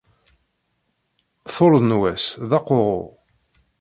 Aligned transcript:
Ṭul 1.53 1.73
n 1.81 1.91
wass 1.99 2.25
d 2.49 2.51
aquɣu. 2.57 2.95